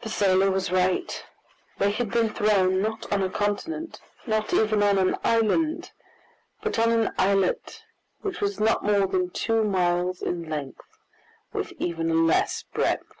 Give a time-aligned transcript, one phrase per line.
[0.00, 1.22] The sailor was right;
[1.76, 5.92] they had been thrown, not on a continent, not even on an island,
[6.62, 7.84] but on an islet
[8.22, 10.96] which was not more than two miles in length,
[11.52, 13.20] with even a less breadth.